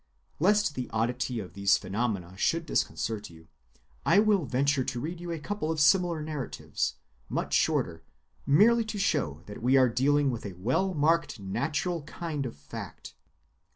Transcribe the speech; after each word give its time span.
Lest 0.39 0.73
the 0.73 0.89
oddity 0.89 1.39
of 1.39 1.53
these 1.53 1.77
phenomena 1.77 2.35
should 2.35 2.65
disconcert 2.65 3.29
you, 3.29 3.47
I 4.03 4.17
will 4.17 4.45
venture 4.45 4.83
to 4.83 4.99
read 4.99 5.21
you 5.21 5.29
a 5.31 5.37
couple 5.37 5.69
of 5.69 5.79
similar 5.79 6.23
narratives, 6.23 6.95
much 7.29 7.53
shorter, 7.53 8.01
merely 8.47 8.83
to 8.85 8.97
show 8.97 9.43
that 9.45 9.61
we 9.61 9.77
are 9.77 9.89
dealing 9.89 10.31
with 10.31 10.43
a 10.43 10.53
well‐marked 10.55 11.37
natural 11.37 12.01
kind 12.01 12.47
of 12.47 12.55
fact. 12.55 13.13